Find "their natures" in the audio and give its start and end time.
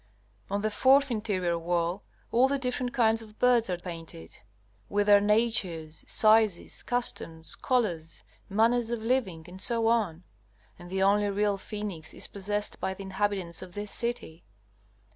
5.05-6.03